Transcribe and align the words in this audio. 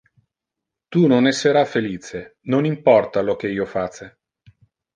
Tu 0.95 1.03
non 1.05 1.27
essera 1.27 1.63
felice, 1.63 2.37
non 2.55 2.65
importa 2.71 3.21
lo 3.29 3.35
que 3.35 3.49
io 3.59 3.67
face. 3.77 4.13